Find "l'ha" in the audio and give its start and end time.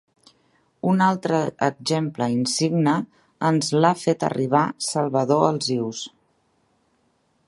3.83-3.93